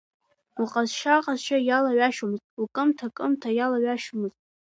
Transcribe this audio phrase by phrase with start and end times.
[0.63, 4.39] Лҟазшьа, ҟазшьа иалаҩашьомызт, лкымҭа кымҭа иалаҩашьомызт.